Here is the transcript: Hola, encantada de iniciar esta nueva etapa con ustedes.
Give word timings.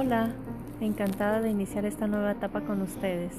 Hola, 0.00 0.28
encantada 0.80 1.40
de 1.40 1.50
iniciar 1.50 1.84
esta 1.84 2.06
nueva 2.06 2.30
etapa 2.30 2.60
con 2.60 2.82
ustedes. 2.82 3.32